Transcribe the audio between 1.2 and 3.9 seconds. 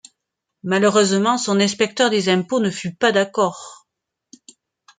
son inspecteur des impôts ne fut pas d'accord.